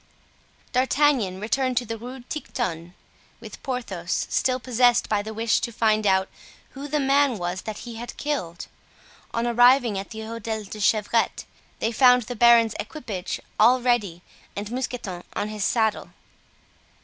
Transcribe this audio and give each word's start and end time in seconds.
D'Artagnan 0.71 1.39
returned 1.39 1.77
to 1.77 1.85
the 1.85 1.95
Rue 1.95 2.21
Tiquetonne 2.23 2.95
with 3.39 3.61
Porthos, 3.61 4.25
still 4.31 4.59
possessed 4.59 5.07
by 5.07 5.21
the 5.21 5.31
wish 5.31 5.59
to 5.59 5.71
find 5.71 6.07
out 6.07 6.27
who 6.71 6.87
the 6.87 6.99
man 6.99 7.37
was 7.37 7.61
that 7.61 7.85
he 7.85 7.97
had 7.97 8.17
killed. 8.17 8.65
On 9.31 9.45
arriving 9.45 9.99
at 9.99 10.09
the 10.09 10.21
Hotel 10.21 10.63
de 10.63 10.71
la 10.75 10.81
Chevrette 10.81 11.45
they 11.77 11.91
found 11.91 12.23
the 12.23 12.35
baron's 12.35 12.73
equipage 12.79 13.39
all 13.59 13.79
ready 13.79 14.23
and 14.55 14.71
Mousqueton 14.71 15.23
on 15.35 15.49
his 15.49 15.63
saddle. 15.63 16.09